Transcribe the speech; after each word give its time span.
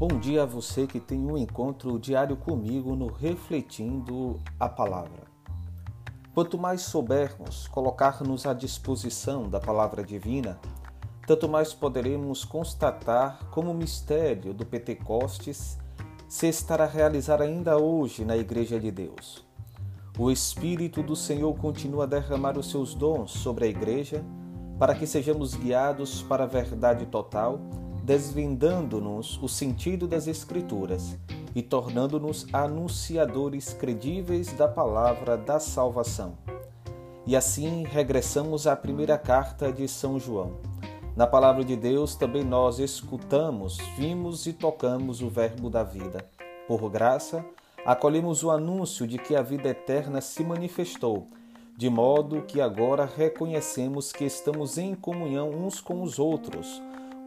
Bom 0.00 0.18
dia 0.18 0.44
a 0.44 0.46
você 0.46 0.86
que 0.86 0.98
tem 0.98 1.26
um 1.26 1.36
encontro 1.36 1.98
diário 1.98 2.34
comigo 2.34 2.96
no 2.96 3.08
Refletindo 3.08 4.40
a 4.58 4.66
Palavra. 4.66 5.24
Quanto 6.32 6.56
mais 6.56 6.80
soubermos 6.80 7.68
colocar-nos 7.68 8.46
à 8.46 8.54
disposição 8.54 9.46
da 9.46 9.60
Palavra 9.60 10.02
Divina, 10.02 10.58
tanto 11.26 11.46
mais 11.46 11.74
poderemos 11.74 12.46
constatar 12.46 13.44
como 13.50 13.72
o 13.72 13.74
mistério 13.74 14.54
do 14.54 14.64
Pentecostes 14.64 15.76
se 16.26 16.48
estará 16.48 16.84
a 16.84 16.88
realizar 16.88 17.42
ainda 17.42 17.76
hoje 17.76 18.24
na 18.24 18.38
Igreja 18.38 18.80
de 18.80 18.90
Deus. 18.90 19.44
O 20.18 20.30
Espírito 20.30 21.02
do 21.02 21.14
Senhor 21.14 21.54
continua 21.58 22.04
a 22.04 22.06
derramar 22.06 22.56
os 22.56 22.70
seus 22.70 22.94
dons 22.94 23.32
sobre 23.32 23.66
a 23.66 23.68
Igreja 23.68 24.24
para 24.78 24.94
que 24.94 25.06
sejamos 25.06 25.54
guiados 25.54 26.22
para 26.22 26.44
a 26.44 26.46
verdade 26.46 27.04
total 27.04 27.60
desvendando-nos 28.02 29.40
o 29.42 29.48
sentido 29.48 30.08
das 30.08 30.26
Escrituras 30.26 31.16
e 31.54 31.62
tornando-nos 31.62 32.46
anunciadores 32.52 33.72
credíveis 33.72 34.52
da 34.52 34.66
palavra 34.66 35.36
da 35.36 35.58
salvação. 35.58 36.38
E 37.26 37.36
assim 37.36 37.84
regressamos 37.84 38.66
à 38.66 38.74
primeira 38.74 39.18
carta 39.18 39.72
de 39.72 39.86
São 39.86 40.18
João. 40.18 40.56
Na 41.16 41.26
palavra 41.26 41.64
de 41.64 41.76
Deus 41.76 42.14
também 42.14 42.44
nós 42.44 42.78
escutamos, 42.78 43.78
vimos 43.96 44.46
e 44.46 44.52
tocamos 44.52 45.20
o 45.20 45.28
Verbo 45.28 45.68
da 45.68 45.82
vida. 45.82 46.24
Por 46.66 46.88
graça, 46.88 47.44
acolhemos 47.84 48.42
o 48.42 48.50
anúncio 48.50 49.06
de 49.06 49.18
que 49.18 49.36
a 49.36 49.42
vida 49.42 49.68
eterna 49.68 50.20
se 50.20 50.42
manifestou, 50.42 51.28
de 51.76 51.90
modo 51.90 52.42
que 52.42 52.60
agora 52.60 53.04
reconhecemos 53.04 54.12
que 54.12 54.24
estamos 54.24 54.78
em 54.78 54.94
comunhão 54.94 55.50
uns 55.50 55.80
com 55.80 56.02
os 56.02 56.18
outros 56.18 56.80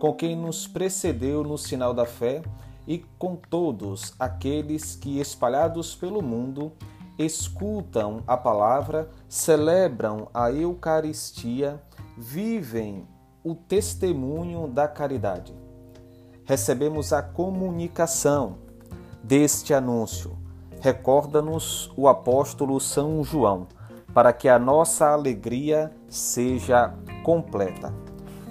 com 0.04 0.14
quem 0.14 0.36
nos 0.36 0.68
precedeu 0.68 1.46
no 1.46 1.58
sinal 1.58 1.94
da 1.94 2.06
fé 2.06 2.42
e 2.86 3.06
com 3.18 3.38
todos 3.38 4.14
aqueles 4.20 4.98
que, 4.98 5.18
espalhados 5.22 5.96
pelo 5.96 6.22
mundo, 6.22 6.74
escutam 7.18 8.22
a 8.28 8.36
palavra, 8.36 9.10
celebram 9.30 10.28
a 10.34 10.52
Eucaristia, 10.52 11.82
vivem 12.18 13.08
o 13.46 13.56
testemunho 13.56 14.68
da 14.68 14.90
caridade. 14.90 15.56
Recebemos 16.44 17.14
a 17.14 17.22
comunicação 17.22 18.58
deste 19.24 19.74
anúncio. 19.74 20.38
Recorda-nos 20.82 21.90
o 21.96 22.10
apóstolo 22.10 22.78
São 22.82 23.24
João, 23.24 23.68
para 24.14 24.34
que 24.34 24.50
a 24.50 24.60
nossa 24.60 25.14
alegria 25.14 25.94
seja 26.10 26.94
completa. 27.24 27.94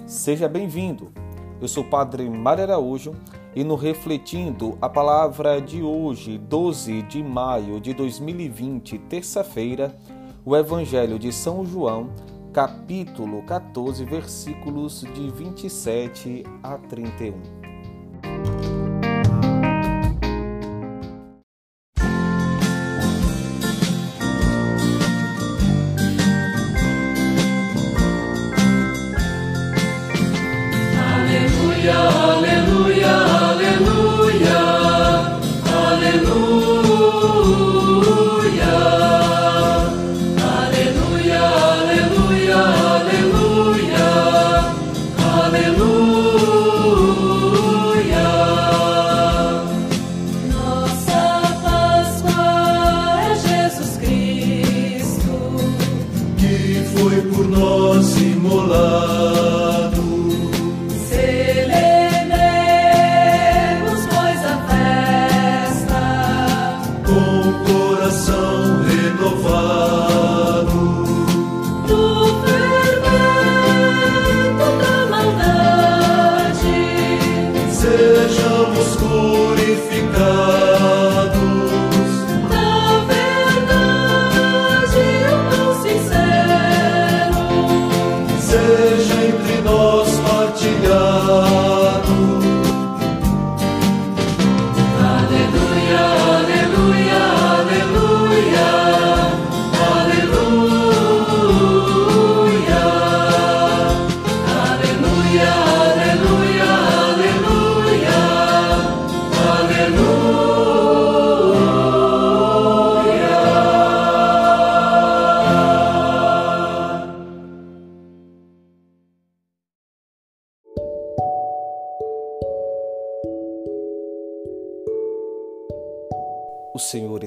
Seja 0.07 0.49
bem-vindo 0.49 1.21
eu 1.63 1.67
sou 1.69 1.81
o 1.81 1.87
Padre 1.87 2.29
Mário 2.29 2.65
Araújo 2.65 3.15
e 3.55 3.63
no 3.63 3.75
Refletindo 3.75 4.77
a 4.81 4.89
palavra 4.89 5.61
de 5.61 5.81
hoje, 5.81 6.37
12 6.37 7.03
de 7.03 7.23
maio 7.23 7.79
de 7.79 7.93
2020, 7.93 8.97
terça-feira, 9.07 9.95
o 10.43 10.57
Evangelho 10.57 11.17
de 11.17 11.31
São 11.31 11.65
João, 11.65 12.09
capítulo 12.51 13.43
14, 13.43 14.03
versículos 14.03 15.05
de 15.13 15.31
27 15.31 16.43
a 16.61 16.77
31. 16.77 17.52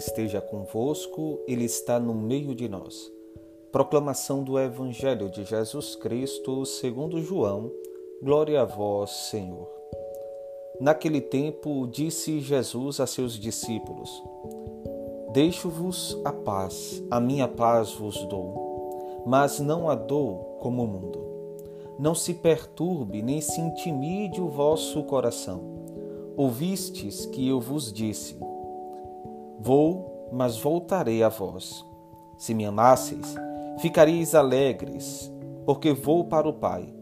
Esteja 0.06 0.40
convosco, 0.40 1.40
Ele 1.48 1.64
está 1.64 1.98
no 1.98 2.14
meio 2.14 2.54
de 2.54 2.68
nós. 2.68 3.12
Proclamação 3.72 4.42
do 4.42 4.58
Evangelho 4.58 5.28
de 5.28 5.44
Jesus 5.44 5.96
Cristo 5.96 6.64
segundo 6.64 7.20
João. 7.20 7.70
Glória 8.22 8.62
a 8.62 8.64
vós, 8.64 9.10
Senhor. 9.30 9.68
Naquele 10.80 11.20
tempo 11.20 11.86
disse 11.86 12.40
Jesus 12.40 13.00
a 13.00 13.06
seus 13.06 13.34
discípulos: 13.34 14.22
Deixo-vos 15.32 16.18
a 16.24 16.32
paz, 16.32 17.02
a 17.10 17.20
minha 17.20 17.48
paz 17.48 17.92
vos 17.92 18.24
dou, 18.26 19.24
mas 19.26 19.58
não 19.58 19.90
a 19.90 19.94
dou 19.94 20.58
como 20.60 20.84
o 20.84 20.86
mundo. 20.86 21.26
Não 21.98 22.14
se 22.14 22.34
perturbe 22.34 23.22
nem 23.22 23.40
se 23.40 23.60
intimide 23.60 24.40
o 24.40 24.48
vosso 24.48 25.02
coração. 25.04 25.60
Ouvistes 26.36 27.26
que 27.26 27.46
eu 27.48 27.60
vos 27.60 27.92
disse: 27.92 28.36
Vou, 29.60 30.28
mas 30.32 30.58
voltarei 30.58 31.22
a 31.22 31.28
vós. 31.28 31.84
Se 32.36 32.52
me 32.52 32.66
amasseis, 32.66 33.34
ficareis 33.78 34.34
alegres, 34.34 35.32
porque 35.64 35.92
vou 35.92 36.24
para 36.24 36.48
o 36.48 36.52
Pai, 36.52 36.92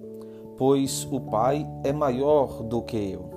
pois 0.57 1.07
o 1.11 1.21
Pai 1.21 1.67
é 1.83 1.93
maior 1.93 2.63
do 2.63 2.83
que 2.83 2.97
eu. 2.97 3.31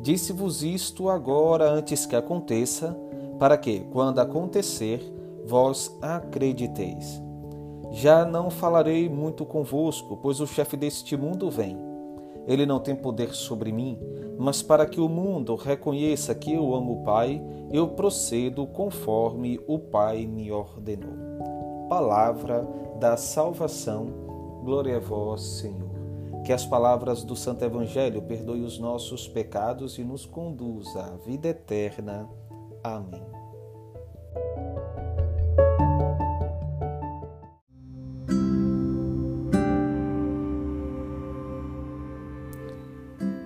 Disse-vos 0.00 0.62
isto 0.62 1.08
agora 1.08 1.70
antes 1.70 2.06
que 2.06 2.16
aconteça, 2.16 2.98
para 3.38 3.56
que, 3.56 3.80
quando 3.92 4.18
acontecer, 4.18 5.00
vós 5.46 5.96
acrediteis. 6.00 7.22
Já 7.90 8.24
não 8.24 8.50
falarei 8.50 9.08
muito 9.08 9.44
convosco, 9.44 10.16
pois 10.16 10.40
o 10.40 10.46
chefe 10.46 10.76
deste 10.76 11.16
mundo 11.16 11.50
vem. 11.50 11.91
Ele 12.46 12.66
não 12.66 12.80
tem 12.80 12.94
poder 12.94 13.34
sobre 13.34 13.70
mim, 13.72 13.98
mas 14.38 14.62
para 14.62 14.86
que 14.86 15.00
o 15.00 15.08
mundo 15.08 15.54
reconheça 15.54 16.34
que 16.34 16.52
eu 16.52 16.74
amo 16.74 17.00
o 17.00 17.04
Pai, 17.04 17.42
eu 17.70 17.88
procedo 17.88 18.66
conforme 18.66 19.60
o 19.66 19.78
Pai 19.78 20.26
me 20.26 20.50
ordenou. 20.50 21.88
Palavra 21.88 22.66
da 22.98 23.16
salvação, 23.16 24.06
glória 24.64 24.96
a 24.96 25.00
vós, 25.00 25.42
Senhor. 25.42 25.92
Que 26.44 26.52
as 26.52 26.66
palavras 26.66 27.22
do 27.22 27.36
Santo 27.36 27.64
Evangelho 27.64 28.22
perdoem 28.22 28.64
os 28.64 28.78
nossos 28.78 29.28
pecados 29.28 29.98
e 29.98 30.02
nos 30.02 30.26
conduza 30.26 31.00
à 31.00 31.16
vida 31.24 31.48
eterna. 31.48 32.28
Amém. 32.82 33.22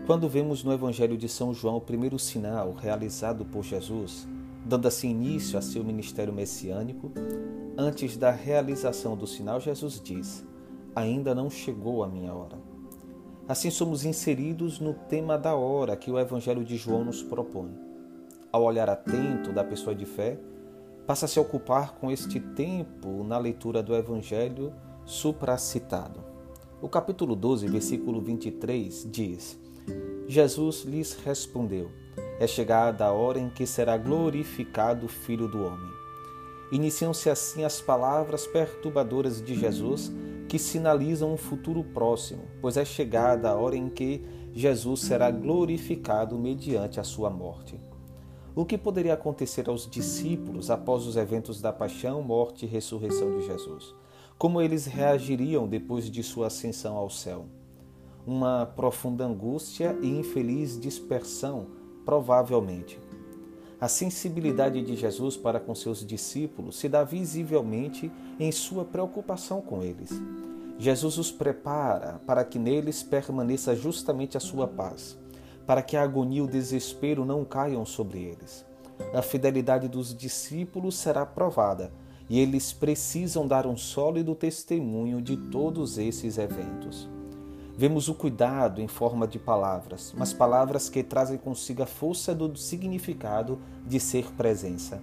Quando 0.07 0.29
vemos 0.29 0.63
no 0.63 0.73
Evangelho 0.73 1.17
de 1.17 1.29
São 1.29 1.53
João 1.53 1.79
o 1.79 1.81
primeiro 1.81 2.17
sinal 2.17 2.73
realizado 2.73 3.45
por 3.45 3.65
Jesus, 3.65 4.25
dando 4.65 4.87
assim 4.87 5.11
início 5.11 5.59
a 5.59 5.63
seu 5.63 5.83
ministério 5.83 6.33
messiânico, 6.33 7.11
antes 7.77 8.17
da 8.17 8.31
realização 8.31 9.17
do 9.17 9.27
sinal, 9.27 9.61
Jesus 9.61 10.01
diz: 10.01 10.47
Ainda 10.95 11.35
não 11.35 11.51
chegou 11.51 12.05
a 12.05 12.09
minha 12.09 12.33
hora. 12.33 12.57
Assim 13.49 13.69
somos 13.69 14.05
inseridos 14.05 14.79
no 14.79 14.95
tema 14.95 15.37
da 15.37 15.57
hora 15.57 15.97
que 15.97 16.09
o 16.09 16.21
Evangelho 16.21 16.65
de 16.65 16.77
João 16.77 17.05
nos 17.05 17.21
propõe. 17.21 17.77
Ao 18.53 18.63
olhar 18.63 18.89
atento 18.89 19.53
da 19.53 19.65
pessoa 19.65 19.93
de 19.93 20.07
fé, 20.07 20.39
passa 21.05 21.25
a 21.25 21.29
se 21.29 21.41
ocupar 21.41 21.97
com 21.97 22.13
este 22.13 22.39
tempo 22.39 23.25
na 23.25 23.39
leitura 23.39 23.83
do 23.83 23.93
Evangelho 23.93 24.73
supracitado. 25.05 26.25
O 26.81 26.89
capítulo 26.89 27.35
12, 27.35 27.67
versículo 27.67 28.21
23 28.21 29.09
diz: 29.11 29.66
Jesus 30.29 30.85
lhes 30.85 31.17
respondeu: 31.25 31.91
É 32.41 32.47
chegada 32.47 33.05
a 33.05 33.13
hora 33.13 33.39
em 33.39 33.49
que 33.49 33.67
será 33.67 33.97
glorificado 33.97 35.07
o 35.07 35.09
Filho 35.09 35.47
do 35.47 35.63
Homem. 35.63 35.91
Iniciam-se 36.73 37.31
assim 37.31 37.63
as 37.63 37.81
palavras 37.81 38.45
perturbadoras 38.47 39.41
de 39.41 39.55
Jesus 39.55 40.11
que 40.49 40.59
sinalizam 40.59 41.33
um 41.33 41.37
futuro 41.37 41.85
próximo, 41.85 42.43
pois 42.61 42.77
é 42.77 42.85
chegada 42.85 43.51
a 43.51 43.55
hora 43.55 43.77
em 43.77 43.89
que 43.89 44.25
Jesus 44.53 45.01
será 45.03 45.31
glorificado 45.31 46.37
mediante 46.37 46.99
a 46.99 47.05
sua 47.05 47.31
morte. 47.31 47.79
O 48.55 48.65
que 48.65 48.79
poderia 48.79 49.15
acontecer 49.15 49.69
aos 49.69 49.89
discípulos 49.89 50.71
após 50.71 51.07
os 51.07 51.17
eventos 51.17 51.61
da 51.61 51.73
paixão, 51.73 52.23
morte 52.23 52.65
e 52.65 52.69
ressurreição 52.69 53.39
de 53.39 53.47
Jesus? 53.47 53.95
Como 54.39 54.61
eles 54.61 54.87
reagiriam 54.87 55.69
depois 55.69 56.11
de 56.11 56.23
sua 56.23 56.47
ascensão 56.49 56.97
ao 56.97 57.11
céu? 57.11 57.47
Uma 58.27 58.67
profunda 58.67 59.25
angústia 59.25 59.97
e 60.03 60.09
infeliz 60.09 60.81
dispersão, 60.81 61.69
provavelmente. 62.05 62.99
A 63.81 63.87
sensibilidade 63.87 64.83
de 64.83 64.97
Jesus 64.97 65.37
para 65.37 65.61
com 65.61 65.75
seus 65.77 66.05
discípulos 66.05 66.77
se 66.77 66.89
dá 66.89 67.05
visivelmente 67.05 68.11
em 68.41 68.51
sua 68.51 68.85
preocupação 68.85 69.61
com 69.61 69.81
eles. 69.81 70.11
Jesus 70.77 71.19
os 71.19 71.31
prepara 71.31 72.21
para 72.27 72.45
que 72.45 72.59
neles 72.59 73.03
permaneça 73.03 73.77
justamente 73.77 74.37
a 74.37 74.41
sua 74.41 74.67
paz, 74.67 75.17
para 75.65 75.81
que 75.81 75.97
a 75.97 76.03
agonia 76.03 76.39
e 76.39 76.43
o 76.43 76.49
desespero 76.49 77.25
não 77.25 77.45
caiam 77.45 77.85
sobre 77.85 78.19
eles. 78.25 78.65
A 79.15 79.23
fidelidade 79.23 79.87
dos 79.87 80.13
discípulos 80.13 80.97
será 80.97 81.25
provada 81.25 81.93
e 82.29 82.41
eles 82.41 82.73
precisam 82.73 83.47
dar 83.47 83.69
um 83.69 83.77
sólido 83.77 84.35
testemunho 84.35 85.23
de 85.23 85.37
todos 85.37 85.97
esses 85.97 86.39
eventos. 86.39 87.09
Vemos 87.79 88.09
o 88.09 88.15
cuidado 88.15 88.81
em 88.81 88.89
forma 88.89 89.27
de 89.29 89.39
palavras, 89.39 90.15
mas 90.17 90.33
palavras 90.33 90.89
que 90.89 91.03
trazem 91.03 91.37
consigo 91.37 91.83
a 91.83 91.87
força 91.87 92.35
do 92.35 92.57
significado 92.57 93.59
de 93.87 94.01
ser 94.01 94.33
presença. 94.33 95.03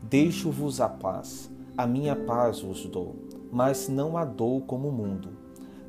Deixo-vos 0.00 0.80
a 0.80 0.88
paz, 0.88 1.50
a 1.76 1.84
minha 1.84 2.14
paz 2.14 2.60
vos 2.60 2.84
dou, 2.86 3.16
mas 3.50 3.88
não 3.88 4.16
a 4.16 4.24
dou 4.24 4.60
como 4.60 4.88
o 4.88 4.92
mundo. 4.92 5.30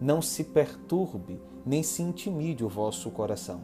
Não 0.02 0.24
se 0.24 0.44
perturbe, 0.44 1.40
nem 1.64 1.84
se 1.84 2.02
intimide 2.02 2.66
o 2.66 2.70
vosso 2.70 3.12
coração. 3.12 3.62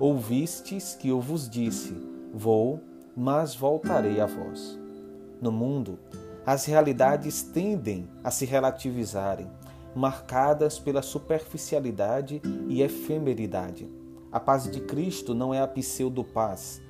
Ouvistes 0.00 0.96
que 0.96 1.10
eu 1.10 1.20
vos 1.20 1.48
disse: 1.48 1.94
Vou, 2.34 2.80
mas 3.16 3.54
voltarei 3.54 4.20
a 4.20 4.26
vós. 4.26 4.76
No 5.40 5.52
mundo, 5.52 5.96
as 6.44 6.64
realidades 6.64 7.42
tendem 7.42 8.08
a 8.24 8.32
se 8.32 8.44
relativizarem, 8.44 9.48
marcadas 9.94 10.78
pela 10.78 11.02
superficialidade 11.02 12.40
e 12.68 12.82
efemeridade. 12.82 13.88
A 14.32 14.38
paz 14.38 14.70
de 14.70 14.80
Cristo 14.80 15.34
não 15.34 15.52
é 15.52 15.60
a 15.60 15.66
pseudo-paz 15.66 16.80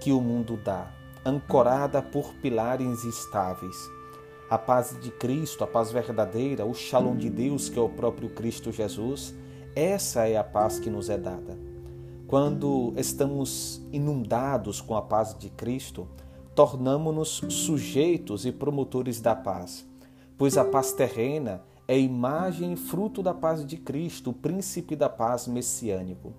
que 0.00 0.12
o 0.12 0.20
mundo 0.20 0.58
dá, 0.64 0.90
ancorada 1.24 2.00
por 2.00 2.32
pilares 2.34 3.04
estáveis. 3.04 3.76
A 4.48 4.56
paz 4.56 4.96
de 5.00 5.10
Cristo, 5.10 5.64
a 5.64 5.66
paz 5.66 5.90
verdadeira, 5.90 6.64
o 6.64 6.72
shalom 6.72 7.16
de 7.16 7.28
Deus, 7.28 7.68
que 7.68 7.78
é 7.78 7.82
o 7.82 7.88
próprio 7.88 8.30
Cristo 8.30 8.70
Jesus, 8.70 9.34
essa 9.74 10.26
é 10.26 10.36
a 10.36 10.44
paz 10.44 10.78
que 10.78 10.88
nos 10.88 11.10
é 11.10 11.18
dada. 11.18 11.58
Quando 12.26 12.94
estamos 12.96 13.82
inundados 13.92 14.80
com 14.80 14.96
a 14.96 15.02
paz 15.02 15.36
de 15.38 15.50
Cristo, 15.50 16.08
tornamo-nos 16.54 17.42
sujeitos 17.50 18.46
e 18.46 18.52
promotores 18.52 19.20
da 19.20 19.36
paz, 19.36 19.86
pois 20.38 20.56
a 20.56 20.64
paz 20.64 20.92
terrena 20.92 21.62
é 21.88 21.98
imagem 21.98 22.72
e 22.72 22.76
fruto 22.76 23.22
da 23.22 23.32
paz 23.32 23.64
de 23.64 23.76
Cristo, 23.76 24.30
o 24.30 24.32
príncipe 24.32 24.96
da 24.96 25.08
paz 25.08 25.46
messiânico. 25.46 26.32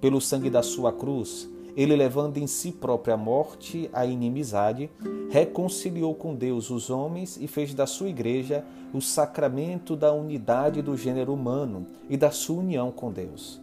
Pelo 0.00 0.20
sangue 0.20 0.50
da 0.50 0.62
sua 0.62 0.92
cruz, 0.92 1.48
ele 1.76 1.96
levando 1.96 2.36
em 2.36 2.46
si 2.46 2.72
própria 2.72 3.14
a 3.14 3.16
morte, 3.16 3.88
a 3.92 4.04
inimizade, 4.04 4.90
reconciliou 5.30 6.14
com 6.14 6.34
Deus 6.34 6.70
os 6.70 6.90
homens 6.90 7.38
e 7.40 7.46
fez 7.46 7.72
da 7.72 7.86
sua 7.86 8.08
igreja 8.08 8.64
o 8.92 9.00
sacramento 9.00 9.96
da 9.96 10.12
unidade 10.12 10.82
do 10.82 10.96
gênero 10.96 11.32
humano 11.32 11.86
e 12.08 12.16
da 12.16 12.30
sua 12.30 12.58
união 12.58 12.90
com 12.90 13.12
Deus. 13.12 13.60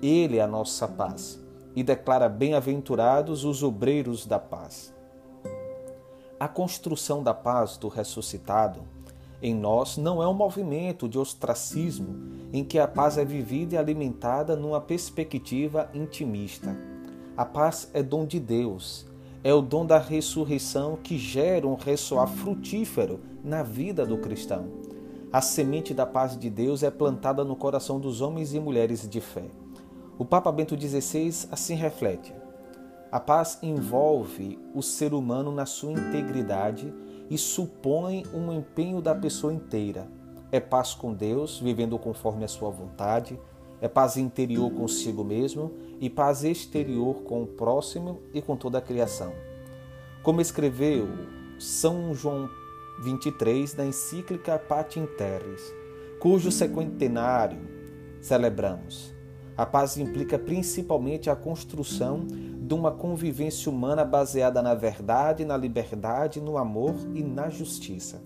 Ele 0.00 0.38
é 0.38 0.42
a 0.42 0.46
nossa 0.46 0.86
paz 0.86 1.38
e 1.74 1.82
declara 1.82 2.28
bem-aventurados 2.28 3.44
os 3.44 3.62
obreiros 3.62 4.24
da 4.24 4.38
paz. 4.38 4.94
A 6.38 6.46
construção 6.46 7.22
da 7.22 7.34
paz 7.34 7.76
do 7.76 7.88
ressuscitado 7.88 8.80
em 9.42 9.54
nós 9.54 9.96
não 9.96 10.22
é 10.22 10.28
um 10.28 10.34
movimento 10.34 11.08
de 11.08 11.18
ostracismo 11.18 12.16
em 12.52 12.64
que 12.64 12.78
a 12.78 12.88
paz 12.88 13.18
é 13.18 13.24
vivida 13.24 13.74
e 13.74 13.78
alimentada 13.78 14.56
numa 14.56 14.80
perspectiva 14.80 15.88
intimista. 15.94 16.76
A 17.36 17.44
paz 17.44 17.88
é 17.94 18.02
dom 18.02 18.26
de 18.26 18.40
Deus, 18.40 19.06
é 19.44 19.54
o 19.54 19.62
dom 19.62 19.86
da 19.86 19.98
ressurreição 19.98 20.98
que 21.02 21.16
gera 21.16 21.66
um 21.66 21.74
ressoar 21.74 22.26
frutífero 22.26 23.20
na 23.44 23.62
vida 23.62 24.04
do 24.04 24.18
cristão. 24.18 24.66
A 25.32 25.40
semente 25.40 25.94
da 25.94 26.06
paz 26.06 26.36
de 26.36 26.50
Deus 26.50 26.82
é 26.82 26.90
plantada 26.90 27.44
no 27.44 27.54
coração 27.54 28.00
dos 28.00 28.20
homens 28.20 28.54
e 28.54 28.60
mulheres 28.60 29.08
de 29.08 29.20
fé. 29.20 29.44
O 30.18 30.24
Papa 30.24 30.50
Bento 30.50 30.76
XVI 30.76 31.48
assim 31.52 31.74
reflete: 31.74 32.34
a 33.10 33.18
paz 33.18 33.58
envolve 33.62 34.58
o 34.74 34.82
ser 34.82 35.14
humano 35.14 35.50
na 35.50 35.64
sua 35.64 35.92
integridade 35.92 36.92
e 37.30 37.36
supõe 37.36 38.24
um 38.32 38.52
empenho 38.52 39.00
da 39.00 39.14
pessoa 39.14 39.52
inteira. 39.52 40.08
É 40.50 40.60
paz 40.60 40.94
com 40.94 41.12
Deus, 41.12 41.60
vivendo 41.60 41.98
conforme 41.98 42.44
a 42.44 42.48
sua 42.48 42.70
vontade, 42.70 43.38
é 43.80 43.86
paz 43.86 44.16
interior 44.16 44.70
consigo 44.72 45.22
mesmo 45.22 45.72
e 46.00 46.10
paz 46.10 46.42
exterior 46.42 47.22
com 47.22 47.42
o 47.42 47.46
próximo 47.46 48.20
e 48.34 48.42
com 48.42 48.56
toda 48.56 48.78
a 48.78 48.82
criação. 48.82 49.32
Como 50.22 50.40
escreveu 50.40 51.06
São 51.58 52.12
João 52.14 52.48
23 53.02 53.76
na 53.76 53.86
encíclica 53.86 54.58
Patim 54.58 55.06
Terres, 55.16 55.72
cujo 56.18 56.50
sequentenário 56.50 57.60
celebramos. 58.20 59.14
A 59.56 59.64
paz 59.66 59.96
implica 59.96 60.38
principalmente 60.38 61.30
a 61.30 61.36
construção 61.36 62.26
de 62.68 62.74
uma 62.74 62.92
convivência 62.92 63.72
humana 63.72 64.04
baseada 64.04 64.60
na 64.60 64.74
verdade, 64.74 65.42
na 65.42 65.56
liberdade, 65.56 66.38
no 66.38 66.58
amor 66.58 66.94
e 67.14 67.22
na 67.22 67.48
justiça. 67.48 68.22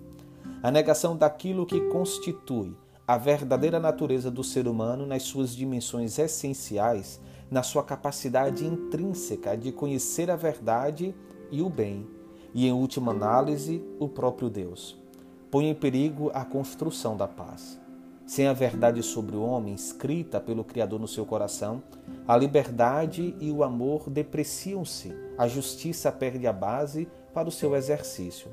A 0.60 0.68
negação 0.68 1.16
daquilo 1.16 1.64
que 1.64 1.80
constitui 1.82 2.76
a 3.06 3.16
verdadeira 3.16 3.78
natureza 3.78 4.32
do 4.32 4.42
ser 4.42 4.66
humano 4.66 5.06
nas 5.06 5.22
suas 5.22 5.54
dimensões 5.54 6.18
essenciais, 6.18 7.20
na 7.48 7.62
sua 7.62 7.84
capacidade 7.84 8.66
intrínseca 8.66 9.56
de 9.56 9.70
conhecer 9.70 10.28
a 10.28 10.34
verdade 10.34 11.14
e 11.48 11.62
o 11.62 11.70
bem, 11.70 12.04
e 12.52 12.66
em 12.66 12.72
última 12.72 13.12
análise, 13.12 13.80
o 14.00 14.08
próprio 14.08 14.50
Deus. 14.50 14.98
Põe 15.52 15.68
em 15.68 15.74
perigo 15.74 16.32
a 16.34 16.44
construção 16.44 17.16
da 17.16 17.28
paz. 17.28 17.81
Sem 18.32 18.46
a 18.46 18.54
verdade 18.54 19.02
sobre 19.02 19.36
o 19.36 19.42
homem 19.42 19.74
escrita 19.74 20.40
pelo 20.40 20.64
Criador 20.64 20.98
no 20.98 21.06
seu 21.06 21.26
coração, 21.26 21.82
a 22.26 22.34
liberdade 22.34 23.36
e 23.38 23.50
o 23.50 23.62
amor 23.62 24.08
depreciam-se, 24.08 25.14
a 25.36 25.46
justiça 25.46 26.10
perde 26.10 26.46
a 26.46 26.52
base 26.52 27.06
para 27.34 27.46
o 27.46 27.52
seu 27.52 27.76
exercício. 27.76 28.48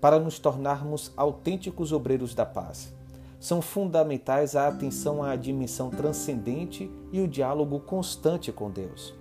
Para 0.00 0.18
nos 0.18 0.38
tornarmos 0.38 1.12
autênticos 1.14 1.92
obreiros 1.92 2.34
da 2.34 2.46
paz, 2.46 2.90
são 3.38 3.60
fundamentais 3.60 4.56
a 4.56 4.66
atenção 4.66 5.22
à 5.22 5.36
dimensão 5.36 5.90
transcendente 5.90 6.90
e 7.12 7.20
o 7.20 7.28
diálogo 7.28 7.80
constante 7.80 8.50
com 8.50 8.70
Deus. 8.70 9.12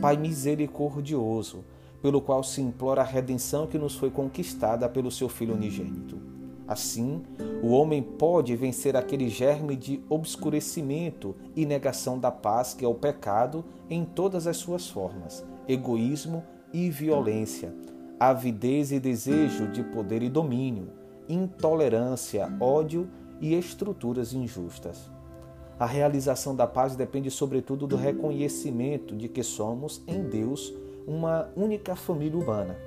Pai 0.00 0.16
misericordioso, 0.16 1.64
pelo 2.00 2.20
qual 2.20 2.44
se 2.44 2.60
implora 2.60 3.00
a 3.00 3.04
redenção 3.04 3.66
que 3.66 3.78
nos 3.78 3.96
foi 3.96 4.12
conquistada 4.12 4.88
pelo 4.88 5.10
seu 5.10 5.28
Filho 5.28 5.54
unigênito. 5.54 6.39
Assim, 6.70 7.24
o 7.64 7.70
homem 7.70 8.00
pode 8.00 8.54
vencer 8.54 8.96
aquele 8.96 9.28
germe 9.28 9.74
de 9.74 10.00
obscurecimento 10.08 11.34
e 11.56 11.66
negação 11.66 12.16
da 12.16 12.30
paz 12.30 12.74
que 12.74 12.84
é 12.84 12.88
o 12.88 12.94
pecado 12.94 13.64
em 13.90 14.04
todas 14.04 14.46
as 14.46 14.58
suas 14.58 14.88
formas, 14.88 15.44
egoísmo 15.66 16.44
e 16.72 16.88
violência, 16.88 17.74
avidez 18.20 18.92
e 18.92 19.00
desejo 19.00 19.66
de 19.66 19.82
poder 19.82 20.22
e 20.22 20.28
domínio, 20.28 20.92
intolerância, 21.28 22.48
ódio 22.60 23.10
e 23.40 23.52
estruturas 23.52 24.32
injustas. 24.32 25.10
A 25.76 25.86
realização 25.86 26.54
da 26.54 26.68
paz 26.68 26.94
depende, 26.94 27.32
sobretudo, 27.32 27.84
do 27.84 27.96
reconhecimento 27.96 29.16
de 29.16 29.28
que 29.28 29.42
somos, 29.42 30.04
em 30.06 30.22
Deus, 30.22 30.72
uma 31.04 31.50
única 31.56 31.96
família 31.96 32.38
humana. 32.38 32.78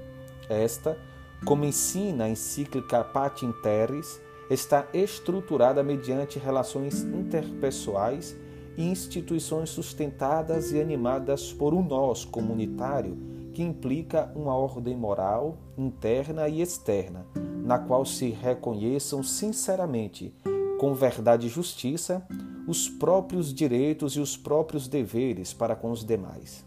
Esta, 0.48 0.98
como 1.46 1.66
ensina 1.66 2.26
a 2.26 2.30
encíclica 2.30 3.04
Patim 3.04 3.52
Terres, 3.62 4.22
está 4.50 4.88
estruturada 4.94 5.84
mediante 5.84 6.40
relações 6.40 7.02
interpessoais 7.02 8.36
e 8.78 8.84
instituições 8.84 9.70
sustentadas 9.70 10.72
e 10.72 10.80
animadas 10.80 11.52
por 11.54 11.74
um 11.74 11.84
nós 11.84 12.26
comunitário 12.26 13.18
que 13.54 13.62
implica 13.62 14.32
uma 14.36 14.56
ordem 14.56 14.98
moral 14.98 15.58
interna 15.78 16.48
e 16.50 16.62
externa, 16.62 17.26
na 17.64 17.78
qual 17.78 18.04
se 18.04 18.30
reconheçam 18.30 19.22
sinceramente, 19.22 20.34
com 20.80 20.94
verdade 20.96 21.48
e 21.48 21.50
justiça, 21.50 22.26
os 22.68 22.90
próprios 22.90 23.54
direitos 23.54 24.16
e 24.16 24.20
os 24.20 24.36
próprios 24.36 24.88
deveres 24.88 25.54
para 25.54 25.76
com 25.76 25.92
os 25.92 26.04
demais. 26.04 26.66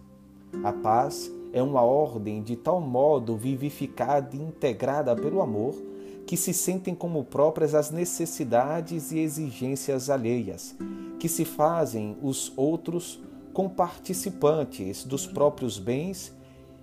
A 0.62 0.72
paz 0.72 1.30
é 1.56 1.62
uma 1.62 1.80
ordem 1.80 2.42
de 2.42 2.54
tal 2.54 2.82
modo 2.82 3.34
vivificada 3.34 4.36
e 4.36 4.38
integrada 4.38 5.16
pelo 5.16 5.40
amor 5.40 5.74
que 6.26 6.36
se 6.36 6.52
sentem 6.52 6.94
como 6.94 7.24
próprias 7.24 7.74
as 7.74 7.90
necessidades 7.90 9.10
e 9.10 9.20
exigências 9.20 10.10
alheias, 10.10 10.76
que 11.18 11.30
se 11.30 11.46
fazem 11.46 12.14
os 12.20 12.52
outros 12.58 13.18
comparticipantes 13.54 15.02
dos 15.02 15.26
próprios 15.26 15.78
bens 15.78 16.30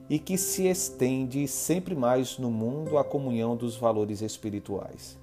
e 0.10 0.18
que 0.18 0.40
se 0.40 0.66
estende 0.66 1.48
sempre 1.48 1.94
mais 1.94 2.40
no 2.40 2.50
mundo 2.50 2.98
a 2.98 3.04
comunhão 3.04 3.56
dos 3.56 3.76
valores 3.76 4.24
espirituais. 4.24 5.20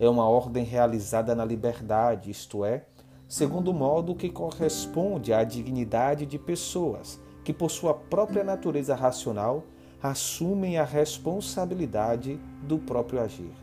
É 0.00 0.08
uma 0.08 0.28
ordem 0.28 0.64
realizada 0.64 1.36
na 1.36 1.44
liberdade, 1.44 2.32
isto 2.32 2.64
é, 2.64 2.84
segundo 3.28 3.70
o 3.70 3.74
modo 3.74 4.16
que 4.16 4.28
corresponde 4.28 5.32
à 5.32 5.44
dignidade 5.44 6.26
de 6.26 6.36
pessoas 6.36 7.20
que, 7.48 7.52
por 7.54 7.70
sua 7.70 7.94
própria 7.94 8.44
natureza 8.44 8.94
racional, 8.94 9.64
assumem 10.02 10.76
a 10.76 10.84
responsabilidade 10.84 12.38
do 12.62 12.76
próprio 12.76 13.22
agir. 13.22 13.54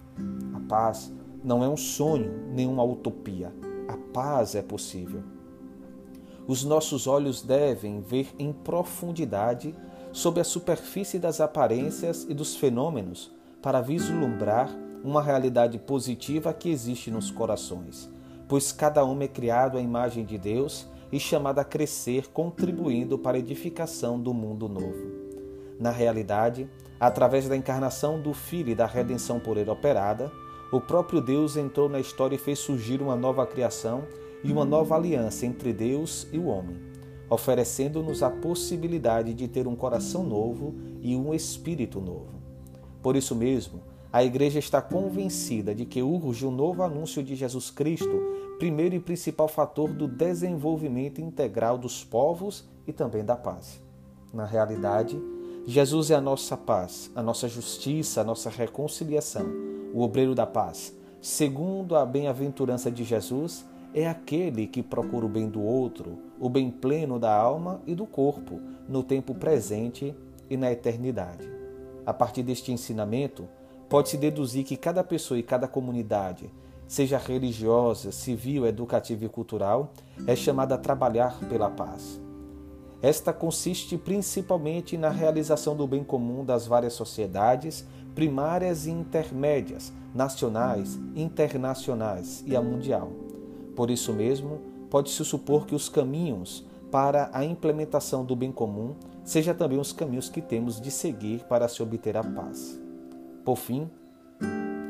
A 0.55 0.59
paz 0.67 1.13
não 1.43 1.63
é 1.63 1.69
um 1.69 1.77
sonho 1.77 2.49
nem 2.51 2.65
uma 2.67 2.83
utopia. 2.83 3.53
A 3.87 3.95
paz 4.11 4.55
é 4.55 4.63
possível. 4.63 5.21
Os 6.47 6.63
nossos 6.63 7.05
olhos 7.05 7.43
devem 7.43 8.01
ver 8.01 8.33
em 8.39 8.51
profundidade 8.51 9.75
sob 10.11 10.41
a 10.41 10.43
superfície 10.43 11.19
das 11.19 11.39
aparências 11.39 12.25
e 12.27 12.33
dos 12.33 12.55
fenômenos 12.55 13.31
para 13.61 13.81
vislumbrar 13.81 14.67
uma 15.03 15.21
realidade 15.21 15.77
positiva 15.77 16.51
que 16.55 16.69
existe 16.69 17.11
nos 17.11 17.29
corações 17.29 18.09
pois 18.47 18.71
cada 18.71 19.03
homem 19.03 19.25
é 19.25 19.31
criado 19.31 19.77
à 19.77 19.81
imagem 19.81 20.23
de 20.23 20.37
Deus 20.37 20.87
e 21.11 21.19
chamado 21.19 21.59
a 21.59 21.63
crescer, 21.63 22.27
contribuindo 22.31 23.17
para 23.17 23.37
a 23.37 23.39
edificação 23.39 24.19
do 24.19 24.33
mundo 24.33 24.67
novo. 24.67 25.25
Na 25.79 25.91
realidade, 25.91 26.69
através 26.99 27.47
da 27.47 27.55
encarnação 27.55 28.21
do 28.21 28.33
Filho 28.33 28.69
e 28.69 28.75
da 28.75 28.85
redenção 28.85 29.39
por 29.39 29.57
ele 29.57 29.69
operada, 29.69 30.31
o 30.71 30.81
próprio 30.81 31.21
Deus 31.21 31.57
entrou 31.57 31.87
na 31.87 31.99
história 31.99 32.35
e 32.35 32.39
fez 32.39 32.59
surgir 32.59 33.01
uma 33.01 33.15
nova 33.15 33.45
criação 33.45 34.03
e 34.43 34.51
uma 34.51 34.65
nova 34.65 34.95
aliança 34.95 35.45
entre 35.45 35.73
Deus 35.73 36.27
e 36.31 36.37
o 36.37 36.47
homem, 36.47 36.77
oferecendo-nos 37.29 38.21
a 38.21 38.29
possibilidade 38.29 39.33
de 39.33 39.47
ter 39.47 39.67
um 39.67 39.75
coração 39.75 40.23
novo 40.23 40.75
e 41.01 41.15
um 41.15 41.33
espírito 41.33 41.99
novo. 41.99 42.33
Por 43.01 43.15
isso 43.15 43.35
mesmo, 43.35 43.81
a 44.11 44.23
Igreja 44.23 44.59
está 44.59 44.81
convencida 44.81 45.75
de 45.75 45.85
que 45.85 46.01
urge 46.01 46.45
um 46.45 46.51
novo 46.51 46.81
anúncio 46.83 47.21
de 47.21 47.35
Jesus 47.35 47.69
Cristo, 47.69 48.34
primeiro 48.59 48.95
e 48.95 48.99
principal 48.99 49.47
fator 49.47 49.93
do 49.93 50.07
desenvolvimento 50.07 51.21
integral 51.21 51.77
dos 51.77 52.03
povos 52.03 52.67
e 52.87 52.93
também 52.93 53.23
da 53.23 53.35
paz. 53.35 53.81
Na 54.33 54.45
realidade, 54.45 55.19
Jesus 55.65 56.11
é 56.11 56.15
a 56.15 56.21
nossa 56.21 56.55
paz, 56.55 57.11
a 57.15 57.21
nossa 57.21 57.47
justiça, 57.47 58.21
a 58.21 58.23
nossa 58.23 58.49
reconciliação, 58.49 59.45
o 59.93 60.01
obreiro 60.01 60.35
da 60.35 60.45
paz. 60.45 60.93
Segundo 61.21 61.95
a 61.95 62.05
bem-aventurança 62.05 62.91
de 62.91 63.03
Jesus, 63.03 63.65
é 63.93 64.07
aquele 64.07 64.67
que 64.67 64.83
procura 64.83 65.25
o 65.25 65.29
bem 65.29 65.49
do 65.49 65.61
outro, 65.61 66.19
o 66.39 66.49
bem 66.49 66.69
pleno 66.69 67.17
da 67.19 67.33
alma 67.35 67.81
e 67.87 67.95
do 67.95 68.05
corpo, 68.05 68.59
no 68.87 69.01
tempo 69.01 69.33
presente 69.33 70.13
e 70.49 70.55
na 70.55 70.71
eternidade. 70.71 71.49
A 72.05 72.13
partir 72.13 72.43
deste 72.43 72.71
ensinamento, 72.71 73.47
Pode-se 73.89 74.17
deduzir 74.17 74.63
que 74.63 74.75
cada 74.75 75.03
pessoa 75.03 75.39
e 75.39 75.43
cada 75.43 75.67
comunidade, 75.67 76.51
seja 76.87 77.17
religiosa, 77.17 78.11
civil, 78.11 78.65
educativa 78.65 79.25
e 79.25 79.29
cultural, 79.29 79.93
é 80.27 80.35
chamada 80.35 80.75
a 80.75 80.77
trabalhar 80.77 81.39
pela 81.49 81.69
paz. 81.69 82.21
Esta 83.01 83.31
consiste 83.31 83.97
principalmente 83.97 84.97
na 84.97 85.09
realização 85.09 85.75
do 85.75 85.85
bem 85.85 86.03
comum 86.03 86.43
das 86.43 86.65
várias 86.65 86.93
sociedades, 86.93 87.85
primárias 88.15 88.85
e 88.85 88.91
intermédias, 88.91 89.91
nacionais, 90.13 90.97
internacionais 91.15 92.43
e 92.47 92.55
a 92.55 92.61
mundial. 92.61 93.11
Por 93.75 93.91
isso 93.91 94.13
mesmo, 94.13 94.61
pode-se 94.89 95.23
supor 95.25 95.65
que 95.65 95.75
os 95.75 95.89
caminhos 95.89 96.65
para 96.89 97.29
a 97.33 97.43
implementação 97.43 98.23
do 98.23 98.35
bem 98.35 98.51
comum 98.51 98.95
sejam 99.23 99.53
também 99.53 99.77
os 99.77 99.91
caminhos 99.91 100.29
que 100.29 100.41
temos 100.41 100.79
de 100.79 100.89
seguir 100.89 101.43
para 101.43 101.67
se 101.67 101.83
obter 101.83 102.15
a 102.15 102.23
paz. 102.23 102.79
Por 103.43 103.57
fim, 103.57 103.89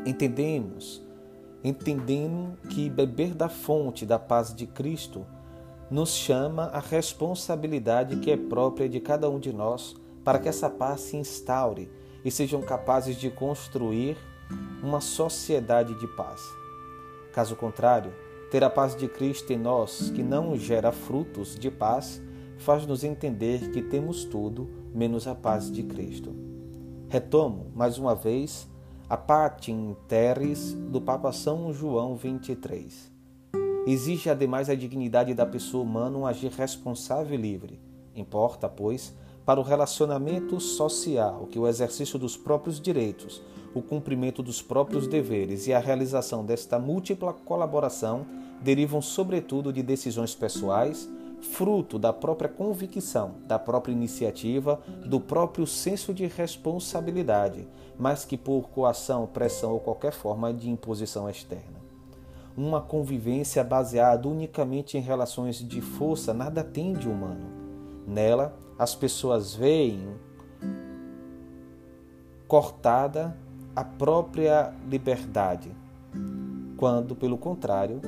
entendemos, 0.06 1.02
entendendo 1.66 2.56
que 2.70 2.92
beber 2.92 3.34
da 3.34 3.50
fonte 3.50 4.06
da 4.06 4.20
paz 4.20 4.54
de 4.54 4.68
Cristo 4.68 5.26
nos 5.90 6.12
chama 6.12 6.66
a 6.66 6.80
responsabilidade 6.80 8.18
que 8.18 8.30
é 8.30 8.38
própria 8.38 8.88
de 8.88 9.00
cada 9.00 9.28
um 9.32 9.40
de 9.40 9.52
nós 9.52 9.96
para 10.24 10.38
que 10.38 10.48
essa 10.48 10.70
paz 10.70 11.02
se 11.02 11.18
instaure 11.18 11.92
e 12.24 12.30
sejam 12.30 12.62
capazes 12.62 13.16
de 13.16 13.32
construir 13.32 14.16
uma 14.84 15.02
sociedade 15.02 15.96
de 15.96 16.08
paz. 16.16 16.40
Caso 17.34 17.56
contrário, 17.56 18.14
ter 18.52 18.64
a 18.64 18.70
paz 18.70 18.96
de 18.96 19.08
Cristo 19.08 19.52
em 19.52 19.58
nós, 19.58 20.12
que 20.12 20.22
não 20.22 20.56
gera 20.56 20.92
frutos 20.92 21.58
de 21.58 21.72
paz, 21.72 22.22
faz-nos 22.60 23.04
entender 23.04 23.72
que 23.72 23.82
temos 23.82 24.24
tudo 24.24 24.70
menos 24.94 25.28
a 25.28 25.34
paz 25.34 25.72
de 25.72 25.82
Cristo. 25.82 26.36
Retomo, 27.10 27.72
mais 27.76 27.98
uma 27.98 28.14
vez, 28.14 28.68
a 29.08 29.16
Patim 29.16 29.96
Terres 30.08 30.74
do 30.74 31.00
Papa 31.00 31.32
São 31.32 31.72
João 31.72 32.16
23. 32.16 33.12
Exige 33.86 34.32
ademais 34.32 34.68
a 34.68 34.74
dignidade 34.74 35.32
da 35.36 35.46
pessoa 35.46 35.84
humana 35.84 36.18
um 36.18 36.26
agir 36.26 36.50
responsável 36.50 37.38
e 37.38 37.42
livre. 37.42 37.80
Importa, 38.16 38.68
pois, 38.68 39.14
para 39.46 39.60
o 39.60 39.64
relacionamento 39.64 40.60
social 40.60 41.48
que 41.52 41.60
o 41.60 41.68
exercício 41.68 42.18
dos 42.18 42.36
próprios 42.36 42.82
direitos, 42.82 43.44
o 43.76 43.82
cumprimento 43.82 44.42
dos 44.42 44.60
próprios 44.60 45.06
deveres 45.06 45.68
e 45.68 45.74
a 45.74 45.78
realização 45.78 46.44
desta 46.44 46.80
múltipla 46.80 47.32
colaboração 47.32 48.26
derivam, 48.60 49.04
sobretudo, 49.04 49.72
de 49.72 49.84
decisões 49.84 50.34
pessoais 50.34 51.08
fruto 51.46 51.98
da 51.98 52.12
própria 52.12 52.50
convicção, 52.50 53.36
da 53.48 53.58
própria 53.58 53.94
iniciativa, 53.94 54.82
do 55.06 55.20
próprio 55.20 55.66
senso 55.66 56.14
de 56.14 56.26
responsabilidade, 56.26 57.68
mas 57.98 58.26
que 58.26 58.38
por 58.38 58.70
coação, 58.70 59.26
pressão 59.28 59.72
ou 59.72 59.80
qualquer 59.80 60.12
forma 60.12 60.54
de 60.54 60.70
imposição 60.70 61.30
externa. 61.30 61.84
Uma 62.58 62.82
convivência 62.82 63.64
baseada 63.64 64.28
unicamente 64.28 64.98
em 64.98 65.02
relações 65.02 65.58
de 65.58 65.82
força 65.82 66.34
nada 66.34 66.64
tem 66.64 66.94
de 66.94 67.08
humano. 67.08 67.46
Nela, 68.08 68.58
as 68.78 68.96
pessoas 68.96 69.54
veem 69.54 70.08
cortada 72.48 73.36
a 73.76 73.84
própria 73.84 74.74
liberdade, 74.90 75.72
quando, 76.78 77.16
pelo 77.16 77.38
contrário, 77.38 78.02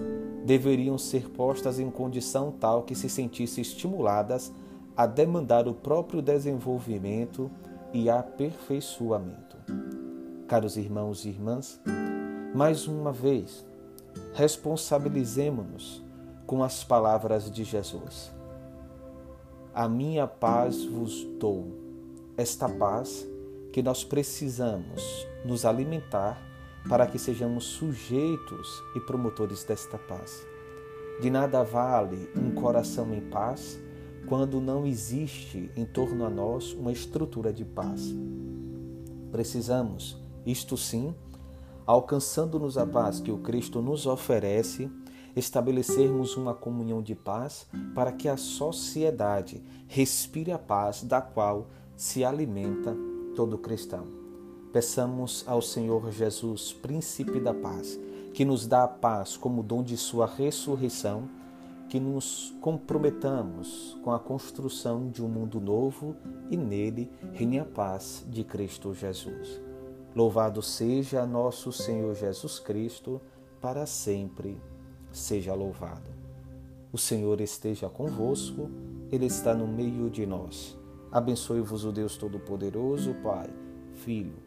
deveriam 0.47 0.97
ser 0.97 1.29
postas 1.29 1.77
em 1.77 1.91
condição 1.91 2.53
tal 2.57 2.83
que 2.83 2.95
se 2.95 3.09
sentissem 3.09 3.61
estimuladas 3.61 4.49
a 4.95 5.05
demandar 5.05 5.67
o 5.67 5.73
próprio 5.73 6.21
desenvolvimento 6.21 7.51
e 7.93 8.09
aperfeiçoamento. 8.09 9.57
Caros 10.47 10.77
irmãos 10.77 11.25
e 11.25 11.29
irmãs, 11.29 11.81
mais 12.55 12.87
uma 12.87 13.11
vez, 13.11 13.65
responsabilizemos-nos 14.33 16.01
com 16.45 16.63
as 16.63 16.81
palavras 16.81 17.51
de 17.51 17.65
Jesus. 17.65 18.31
A 19.75 19.89
minha 19.89 20.25
paz 20.25 20.85
vos 20.85 21.25
dou, 21.37 21.73
esta 22.37 22.69
paz 22.69 23.27
que 23.73 23.83
nós 23.83 24.05
precisamos 24.05 25.27
nos 25.43 25.65
alimentar 25.65 26.41
para 26.87 27.07
que 27.07 27.19
sejamos 27.19 27.65
sujeitos 27.65 28.83
e 28.95 28.99
promotores 28.99 29.63
desta 29.63 29.97
paz. 29.97 30.45
De 31.21 31.29
nada 31.29 31.63
vale 31.63 32.29
um 32.35 32.51
coração 32.51 33.13
em 33.13 33.21
paz 33.21 33.79
quando 34.27 34.61
não 34.61 34.85
existe 34.85 35.71
em 35.75 35.85
torno 35.85 36.25
a 36.25 36.29
nós 36.29 36.73
uma 36.73 36.91
estrutura 36.91 37.51
de 37.51 37.65
paz. 37.65 38.13
Precisamos, 39.31 40.21
isto 40.45 40.77
sim, 40.77 41.15
alcançando-nos 41.85 42.77
a 42.77 42.85
paz 42.85 43.19
que 43.19 43.31
o 43.31 43.39
Cristo 43.39 43.81
nos 43.81 44.05
oferece, 44.05 44.91
estabelecermos 45.35 46.35
uma 46.35 46.53
comunhão 46.53 47.01
de 47.01 47.15
paz 47.15 47.67
para 47.95 48.11
que 48.11 48.27
a 48.27 48.37
sociedade 48.37 49.63
respire 49.87 50.51
a 50.51 50.59
paz 50.59 51.03
da 51.03 51.21
qual 51.21 51.69
se 51.95 52.23
alimenta 52.23 52.95
todo 53.35 53.57
cristão. 53.57 54.26
Peçamos 54.71 55.45
ao 55.47 55.61
Senhor 55.61 56.11
Jesus, 56.11 56.73
príncipe 56.73 57.39
da 57.39 57.53
paz, 57.53 57.97
que 58.33 58.43
nos 58.43 58.67
dá 58.67 58.83
a 58.83 58.87
paz 58.87 59.37
como 59.37 59.63
dom 59.63 59.81
de 59.81 59.95
sua 59.95 60.27
ressurreição, 60.27 61.29
que 61.87 62.01
nos 62.01 62.53
comprometamos 62.59 63.97
com 64.03 64.11
a 64.11 64.19
construção 64.19 65.09
de 65.09 65.23
um 65.23 65.29
mundo 65.29 65.61
novo 65.61 66.17
e 66.51 66.57
nele 66.57 67.09
reine 67.31 67.59
a 67.59 67.65
paz 67.65 68.25
de 68.27 68.43
Cristo 68.43 68.93
Jesus. 68.93 69.61
Louvado 70.13 70.61
seja 70.61 71.25
nosso 71.25 71.71
Senhor 71.71 72.13
Jesus 72.13 72.59
Cristo, 72.59 73.21
para 73.61 73.85
sempre 73.85 74.61
seja 75.13 75.53
louvado. 75.53 76.09
O 76.91 76.97
Senhor 76.97 77.39
esteja 77.39 77.87
convosco, 77.87 78.69
Ele 79.09 79.27
está 79.27 79.53
no 79.53 79.65
meio 79.65 80.09
de 80.09 80.25
nós. 80.25 80.77
Abençoe-vos 81.09 81.85
o 81.85 81.91
Deus 81.91 82.17
Todo-Poderoso, 82.17 83.13
Pai, 83.23 83.49
Filho 83.93 84.46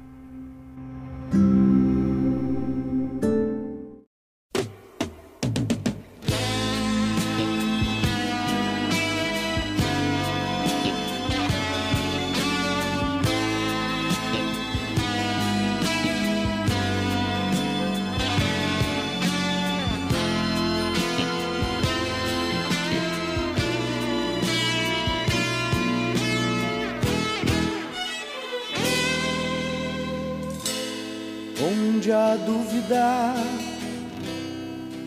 Dúvida 32.45 33.33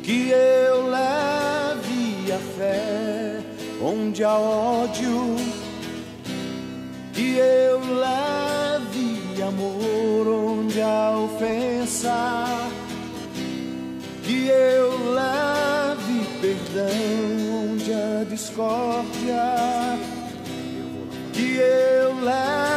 que 0.03 0.31
eu 0.31 0.87
leve 0.87 2.33
a 2.33 2.39
fé, 2.57 3.41
onde 3.83 4.23
há 4.23 4.35
ódio 4.35 5.37
que 7.13 7.37
eu 7.37 7.81
leve 7.95 9.43
amor, 9.43 10.29
onde 10.29 10.81
há 10.81 11.17
ofensa 11.17 12.45
que 14.23 14.49
eu 14.49 15.13
leve 15.13 16.27
perdão, 16.41 17.73
onde 17.73 17.93
há 17.93 18.25
discórdia 18.25 19.99
que 21.33 21.57
eu 21.57 22.15
leve 22.21 22.74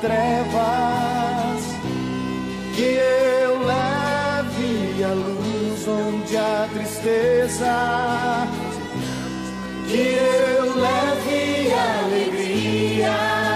trevas, 0.00 1.62
que 2.74 2.82
eu 2.82 3.58
leve 3.64 5.04
a 5.04 5.12
luz 5.12 5.88
onde 5.88 6.36
há 6.36 6.68
tristeza, 6.72 8.46
que 9.88 10.18
eu 10.58 10.76
leve 10.76 11.72
alegria. 11.72 13.46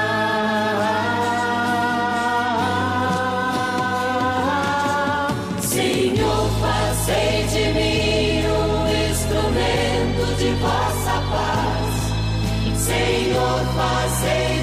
fazei 13.80 14.59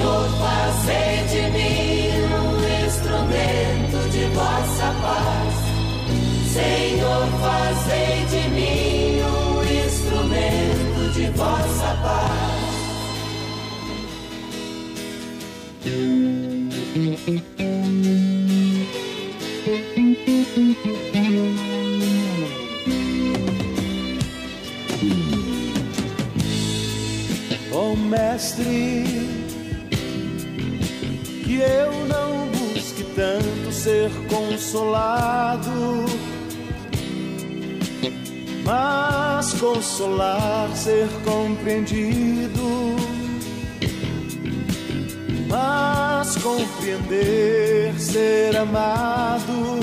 Senhor, 0.00 0.28
fazei 0.38 1.24
de 1.28 1.42
mim 1.50 2.08
um 2.32 2.86
instrumento 2.86 3.98
de 4.10 4.24
vossa 4.34 4.88
paz. 5.02 5.54
Senhor, 6.54 7.26
fazei 7.42 8.24
de 8.30 8.48
mim 8.48 9.20
um 9.20 9.60
instrumento 9.86 11.12
de 11.12 11.26
vossa 11.36 11.98
paz. 12.02 12.60
mestre, 28.40 29.39
eu 31.60 31.92
não 32.06 32.46
busque 32.48 33.04
tanto 33.14 33.72
ser 33.72 34.10
consolado, 34.28 35.70
mas 38.64 39.52
consolar, 39.54 40.70
ser 40.74 41.08
compreendido, 41.24 42.96
mas 45.48 46.36
compreender, 46.38 47.94
ser 47.98 48.56
amado. 48.56 49.80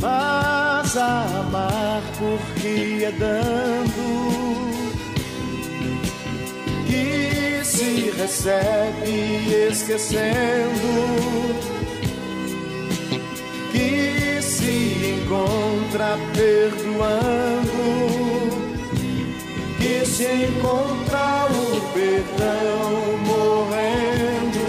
Mas 0.00 0.96
amar 0.96 2.02
porque 2.18 3.04
é 3.04 3.12
dando 3.12 4.89
se 7.70 8.10
recebe 8.10 9.68
esquecendo 9.68 10.90
que 13.70 14.42
se 14.42 15.14
encontra 15.22 16.18
perdoando 16.34 17.78
que 19.78 20.04
se 20.04 20.46
encontra 20.46 21.46
o 21.46 21.80
perdão 21.94 22.90
morrendo 23.30 24.66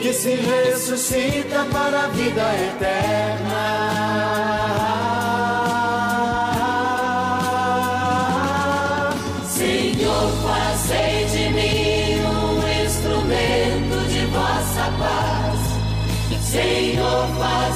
que 0.00 0.12
se 0.12 0.36
ressuscita 0.36 1.64
para 1.72 2.04
a 2.04 2.08
vida 2.08 2.54
eterna 2.70 4.01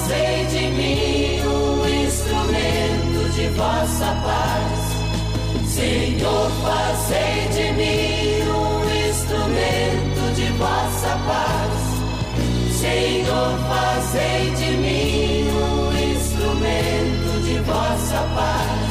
fazei 0.06 0.46
de 0.46 0.68
mim 0.68 1.40
um 1.48 2.04
instrumento 2.04 3.32
de 3.34 3.48
vossa 3.48 4.16
paz. 4.22 5.68
Senhor, 5.68 6.50
fazei 6.62 7.48
de 7.50 7.72
mim 7.72 8.42
um 8.48 9.08
instrumento 9.08 10.34
de 10.36 10.46
vossa 10.52 11.18
paz. 11.26 12.78
Senhor, 12.78 13.58
fazei 13.68 14.50
de 14.54 14.76
mim 14.76 15.48
um 15.50 16.12
instrumento 16.12 17.42
de 17.44 17.58
vossa 17.60 18.22
paz. 18.34 18.86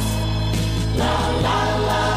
La 0.98 1.18
la 1.42 1.78
la 1.88 2.15